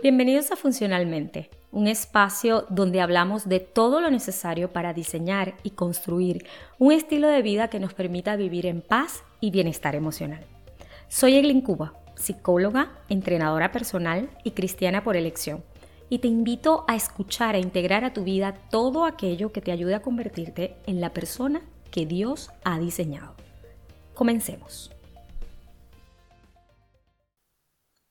[0.00, 6.46] Bienvenidos a Funcionalmente, un espacio donde hablamos de todo lo necesario para diseñar y construir
[6.78, 10.46] un estilo de vida que nos permita vivir en paz y bienestar emocional.
[11.08, 15.64] Soy Eglin Cuba, psicóloga, entrenadora personal y cristiana por elección,
[16.08, 19.96] y te invito a escuchar e integrar a tu vida todo aquello que te ayude
[19.96, 21.60] a convertirte en la persona
[21.90, 23.34] que Dios ha diseñado.
[24.14, 24.92] Comencemos.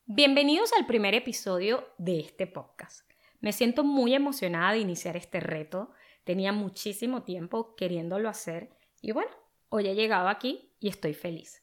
[0.10, 3.12] Bienvenidos al primer episodio de este podcast.
[3.42, 5.92] Me siento muy emocionada de iniciar este reto.
[6.24, 8.70] Tenía muchísimo tiempo queriéndolo hacer
[9.02, 9.32] y bueno,
[9.68, 11.62] hoy he llegado aquí y estoy feliz.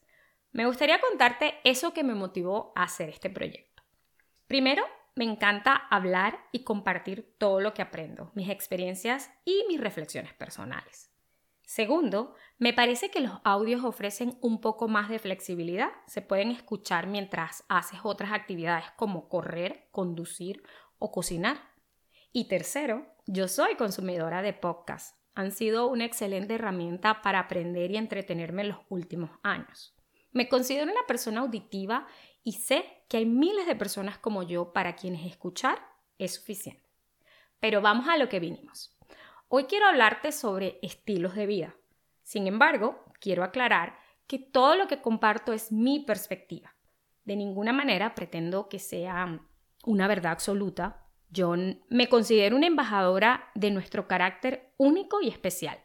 [0.53, 3.83] Me gustaría contarte eso que me motivó a hacer este proyecto.
[4.47, 4.85] Primero,
[5.15, 11.14] me encanta hablar y compartir todo lo que aprendo, mis experiencias y mis reflexiones personales.
[11.65, 15.91] Segundo, me parece que los audios ofrecen un poco más de flexibilidad.
[16.07, 20.63] Se pueden escuchar mientras haces otras actividades como correr, conducir
[20.99, 21.73] o cocinar.
[22.33, 25.19] Y tercero, yo soy consumidora de podcasts.
[25.35, 29.95] Han sido una excelente herramienta para aprender y entretenerme en los últimos años.
[30.33, 32.07] Me considero una persona auditiva
[32.43, 35.79] y sé que hay miles de personas como yo para quienes escuchar
[36.19, 36.89] es suficiente.
[37.59, 38.94] Pero vamos a lo que vinimos.
[39.57, 41.77] Hoy quiero hablarte sobre estilos de vida.
[42.25, 46.75] Sin embargo, quiero aclarar que todo lo que comparto es mi perspectiva.
[47.25, 49.47] De ninguna manera pretendo que sea
[49.85, 51.07] una verdad absoluta.
[51.31, 51.55] Yo
[51.89, 55.79] me considero una embajadora de nuestro carácter único y especial,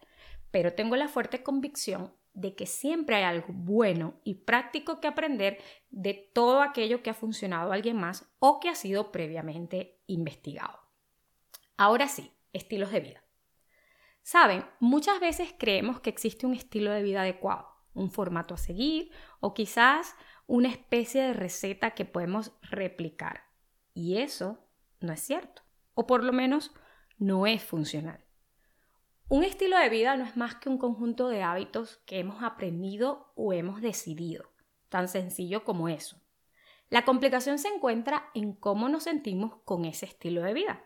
[0.50, 5.60] pero tengo la fuerte convicción de que siempre hay algo bueno y práctico que aprender
[5.92, 10.80] de todo aquello que ha funcionado a alguien más o que ha sido previamente investigado.
[11.78, 13.29] Ahora sí, estilos de vida.
[14.32, 19.10] Saben, muchas veces creemos que existe un estilo de vida adecuado, un formato a seguir
[19.40, 23.46] o quizás una especie de receta que podemos replicar.
[23.96, 24.60] Y eso
[25.00, 25.64] no es cierto,
[25.96, 26.72] o por lo menos
[27.18, 28.24] no es funcional.
[29.30, 33.34] Un estilo de vida no es más que un conjunto de hábitos que hemos aprendido
[33.36, 34.52] o hemos decidido,
[34.90, 36.22] tan sencillo como eso.
[36.92, 40.84] La complicación se encuentra en cómo nos sentimos con ese estilo de vida,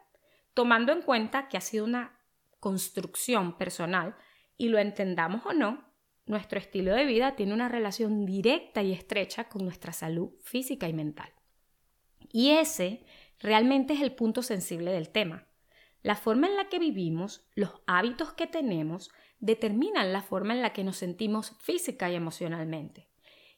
[0.54, 2.23] tomando en cuenta que ha sido una
[2.64, 4.16] construcción personal
[4.58, 5.84] y lo entendamos o no,
[6.26, 10.94] nuestro estilo de vida tiene una relación directa y estrecha con nuestra salud física y
[10.94, 11.30] mental.
[12.32, 13.06] Y ese
[13.38, 15.46] realmente es el punto sensible del tema.
[16.04, 20.72] La forma en la que vivimos, los hábitos que tenemos, determinan la forma en la
[20.72, 23.10] que nos sentimos física y emocionalmente.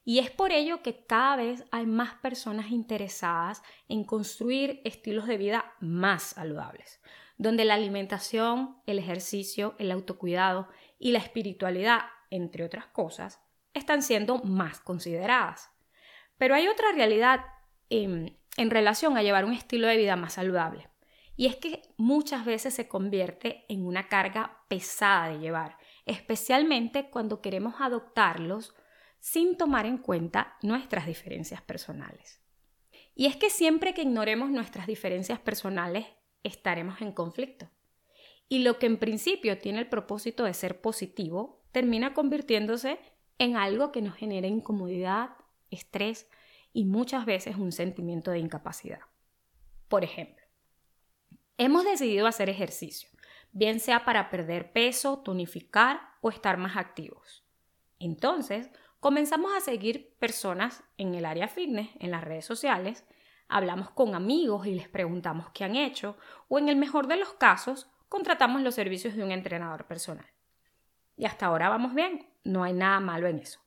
[0.03, 5.37] Y es por ello que cada vez hay más personas interesadas en construir estilos de
[5.37, 6.99] vida más saludables,
[7.38, 10.68] donde la alimentación, el ejercicio, el autocuidado
[11.00, 13.41] y la espiritualidad, entre otras cosas,
[13.73, 15.72] están siendo más consideradas.
[16.38, 17.41] Pero hay otra realidad
[17.90, 20.90] en, en relación a llevar un estilo de vida más saludable.
[21.38, 27.41] Y es que muchas veces se convierte en una carga pesada de llevar, especialmente cuando
[27.41, 28.73] queremos adoptarlos
[29.19, 32.41] sin tomar en cuenta nuestras diferencias personales.
[33.16, 36.06] Y es que siempre que ignoremos nuestras diferencias personales
[36.45, 37.69] estaremos en conflicto.
[38.47, 43.00] Y lo que en principio tiene el propósito de ser positivo, termina convirtiéndose
[43.38, 45.31] en algo que nos genera incomodidad,
[45.72, 46.29] estrés
[46.72, 49.00] y muchas veces un sentimiento de incapacidad.
[49.88, 50.45] Por ejemplo,
[51.57, 53.09] hemos decidido hacer ejercicio,
[53.51, 57.44] bien sea para perder peso, tonificar o estar más activos.
[58.00, 58.69] Entonces,
[59.00, 63.05] comenzamos a seguir personas en el área fitness, en las redes sociales,
[63.47, 66.17] hablamos con amigos y les preguntamos qué han hecho,
[66.47, 70.25] o en el mejor de los casos, contratamos los servicios de un entrenador personal.
[71.17, 73.59] Y hasta ahora vamos bien, no hay nada malo en eso.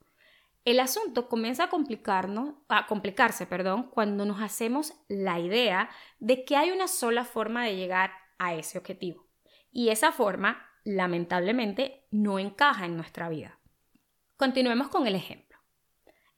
[0.64, 5.88] El asunto comienza a, complicarnos, a complicarse perdón, cuando nos hacemos la idea
[6.18, 9.26] de que hay una sola forma de llegar a ese objetivo.
[9.70, 13.58] Y esa forma, lamentablemente, no encaja en nuestra vida.
[14.36, 15.58] Continuemos con el ejemplo.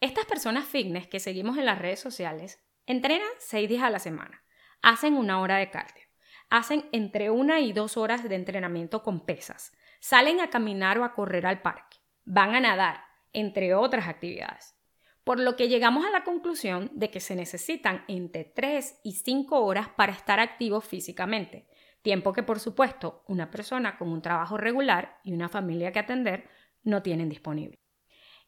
[0.00, 4.42] Estas personas fitness que seguimos en las redes sociales Entrenan seis días a la semana.
[4.82, 6.02] Hacen una hora de cardio.
[6.48, 9.70] Hacen entre una y dos horas de entrenamiento con pesas.
[10.00, 11.98] Salen a caminar o a correr al parque.
[12.24, 14.74] Van a nadar, entre otras actividades.
[15.22, 19.64] Por lo que llegamos a la conclusión de que se necesitan entre 3 y 5
[19.64, 21.68] horas para estar activos físicamente,
[22.02, 26.50] tiempo que por supuesto una persona con un trabajo regular y una familia que atender
[26.82, 27.78] no tienen disponible.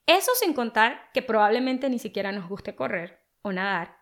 [0.05, 4.02] Eso sin contar que probablemente ni siquiera nos guste correr o nadar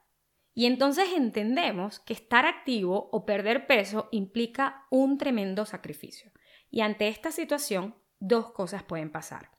[0.54, 6.32] y entonces entendemos que estar activo o perder peso implica un tremendo sacrificio.
[6.70, 9.50] Y ante esta situación, dos cosas pueden pasar.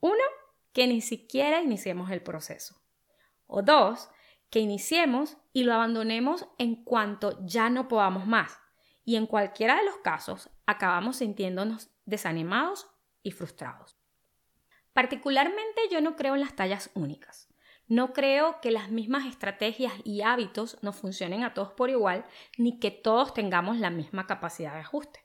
[0.00, 0.22] Uno,
[0.72, 2.80] que ni siquiera iniciemos el proceso.
[3.46, 4.08] O dos,
[4.50, 8.58] que iniciemos y lo abandonemos en cuanto ya no podamos más.
[9.04, 12.88] Y en cualquiera de los casos acabamos sintiéndonos desanimados
[13.22, 13.96] y frustrados.
[14.92, 17.49] Particularmente yo no creo en las tallas únicas.
[17.90, 22.24] No creo que las mismas estrategias y hábitos nos funcionen a todos por igual,
[22.56, 25.24] ni que todos tengamos la misma capacidad de ajuste.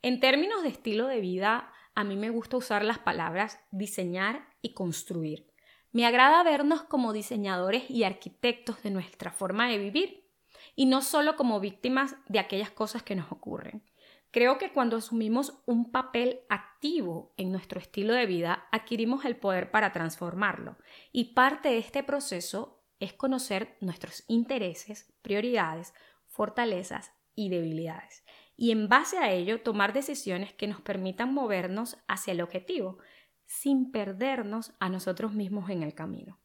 [0.00, 4.72] En términos de estilo de vida, a mí me gusta usar las palabras diseñar y
[4.72, 5.52] construir.
[5.92, 10.26] Me agrada vernos como diseñadores y arquitectos de nuestra forma de vivir
[10.74, 13.82] y no solo como víctimas de aquellas cosas que nos ocurren.
[14.30, 19.72] Creo que cuando asumimos un papel activo en nuestro estilo de vida, adquirimos el poder
[19.72, 20.76] para transformarlo.
[21.10, 25.94] Y parte de este proceso es conocer nuestros intereses, prioridades,
[26.26, 28.24] fortalezas y debilidades.
[28.56, 32.98] Y en base a ello tomar decisiones que nos permitan movernos hacia el objetivo,
[33.46, 36.38] sin perdernos a nosotros mismos en el camino.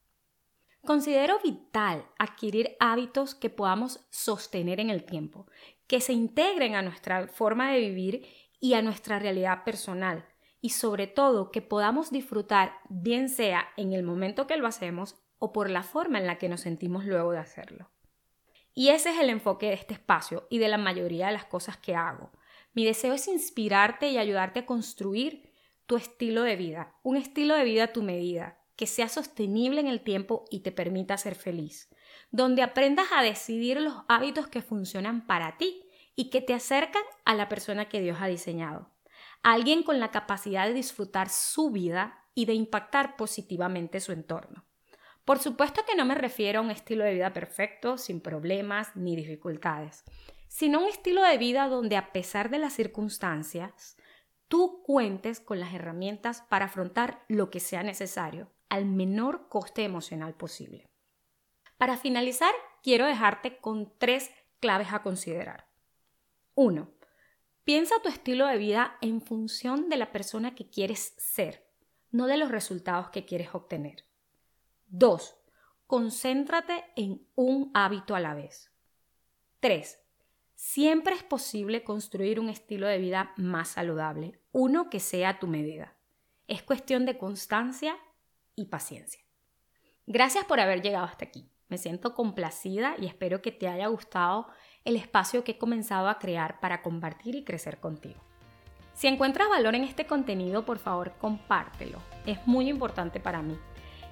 [0.86, 5.48] Considero vital adquirir hábitos que podamos sostener en el tiempo,
[5.88, 8.28] que se integren a nuestra forma de vivir
[8.60, 10.26] y a nuestra realidad personal,
[10.62, 15.52] y sobre todo que podamos disfrutar bien sea en el momento que lo hacemos o
[15.52, 17.92] por la forma en la que nos sentimos luego de hacerlo.
[18.74, 21.78] Y ese es el enfoque de este espacio y de la mayoría de las cosas
[21.78, 22.32] que hago.
[22.74, 25.54] Mi deseo es inspirarte y ayudarte a construir
[25.86, 29.88] tu estilo de vida, un estilo de vida a tu medida, que sea sostenible en
[29.88, 31.90] el tiempo y te permita ser feliz,
[32.32, 35.84] donde aprendas a decidir los hábitos que funcionan para ti
[36.16, 38.92] y que te acercan a la persona que Dios ha diseñado,
[39.44, 44.66] alguien con la capacidad de disfrutar su vida y de impactar positivamente su entorno.
[45.24, 49.16] Por supuesto que no me refiero a un estilo de vida perfecto, sin problemas ni
[49.16, 50.04] dificultades,
[50.48, 53.98] sino un estilo de vida donde a pesar de las circunstancias,
[54.48, 60.36] tú cuentes con las herramientas para afrontar lo que sea necesario al menor coste emocional
[60.36, 60.86] posible.
[61.78, 65.68] Para finalizar, quiero dejarte con tres claves a considerar.
[66.56, 66.90] 1.
[67.64, 71.68] Piensa tu estilo de vida en función de la persona que quieres ser,
[72.12, 74.06] no de los resultados que quieres obtener.
[74.88, 75.36] 2.
[75.88, 78.72] Concéntrate en un hábito a la vez.
[79.60, 80.00] 3.
[80.56, 85.98] Siempre es posible construir un estilo de vida más saludable, uno que sea tu medida.
[86.48, 87.98] Es cuestión de constancia
[88.56, 89.22] y paciencia.
[90.08, 91.50] Gracias por haber llegado hasta aquí.
[91.68, 94.48] Me siento complacida y espero que te haya gustado
[94.84, 98.22] el espacio que he comenzado a crear para compartir y crecer contigo.
[98.94, 102.00] Si encuentras valor en este contenido, por favor compártelo.
[102.26, 103.58] Es muy importante para mí.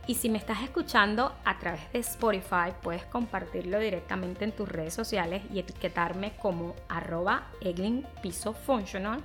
[0.08, 4.94] Y si me estás escuchando a través de Spotify, puedes compartirlo directamente en tus redes
[4.94, 7.50] sociales y etiquetarme como arroba
[8.22, 9.22] Piso Functional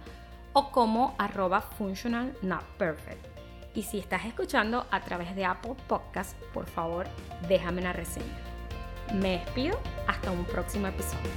[0.52, 3.37] o como arroba functional not perfect.
[3.78, 7.06] Y si estás escuchando a través de Apple Podcast, por favor,
[7.48, 8.26] déjame una reseña.
[9.14, 9.78] Me despido
[10.08, 11.30] hasta un próximo episodio.